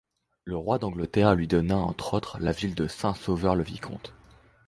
[0.45, 4.13] Le roi d'Angleterre lui donna entre autres la ville de Saint-Sauveur-le-Vicomte.